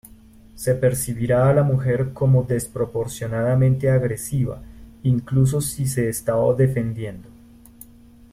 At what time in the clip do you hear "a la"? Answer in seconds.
1.47-1.61